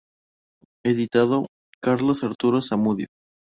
[0.83, 1.45] Editado:
[1.79, 3.05] Carlos Arturo Zamudio